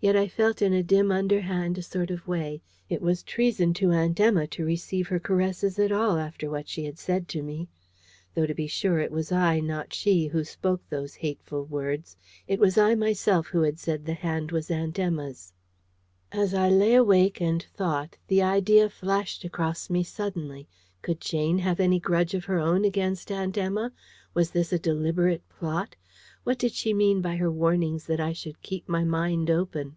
Yet 0.00 0.16
I 0.16 0.28
felt 0.28 0.60
in 0.60 0.74
a 0.74 0.82
dim 0.82 1.10
underhand 1.10 1.82
sort 1.82 2.10
of 2.10 2.28
way 2.28 2.60
it 2.90 3.00
was 3.00 3.22
treason 3.22 3.72
to 3.72 3.90
Aunt 3.92 4.20
Emma 4.20 4.46
to 4.48 4.62
receive 4.62 5.08
her 5.08 5.18
caresses 5.18 5.78
at 5.78 5.90
all 5.90 6.18
after 6.18 6.50
what 6.50 6.68
she 6.68 6.84
had 6.84 6.98
said 6.98 7.26
to 7.28 7.42
me. 7.42 7.68
Though 8.34 8.44
to 8.44 8.52
be 8.52 8.66
sure, 8.66 8.98
it 8.98 9.10
was 9.10 9.32
I, 9.32 9.60
not 9.60 9.94
she, 9.94 10.26
who 10.26 10.44
spoke 10.44 10.82
those 10.90 11.14
hateful 11.14 11.64
words. 11.64 12.18
It 12.46 12.60
was 12.60 12.76
I 12.76 12.94
myself 12.94 13.46
who 13.46 13.62
had 13.62 13.78
said 13.78 14.04
the 14.04 14.12
hand 14.12 14.50
was 14.52 14.70
Aunt 14.70 14.98
Emma's. 14.98 15.54
As 16.30 16.52
I 16.52 16.68
lay 16.68 16.92
awake 16.94 17.40
and 17.40 17.62
thought, 17.62 18.18
the 18.28 18.42
idea 18.42 18.90
flashed 18.90 19.42
across 19.42 19.88
me 19.88 20.02
suddenly, 20.04 20.68
could 21.00 21.18
Jane 21.18 21.56
have 21.60 21.80
any 21.80 21.98
grudge 21.98 22.34
of 22.34 22.44
her 22.44 22.58
own 22.58 22.84
against 22.84 23.32
Aunt 23.32 23.56
Emma? 23.56 23.90
Was 24.34 24.50
this 24.50 24.70
a 24.70 24.78
deliberate 24.78 25.48
plot? 25.48 25.96
What 26.42 26.58
did 26.58 26.72
she 26.72 26.92
mean 26.92 27.22
by 27.22 27.36
her 27.36 27.50
warnings 27.50 28.04
that 28.04 28.20
I 28.20 28.34
should 28.34 28.60
keep 28.60 28.86
my 28.86 29.02
mind 29.02 29.48
open? 29.50 29.96